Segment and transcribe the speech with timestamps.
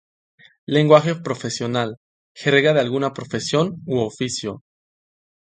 [0.65, 1.95] Lenguaje profesional:
[2.33, 4.63] jerga de alguna profesión u oficio.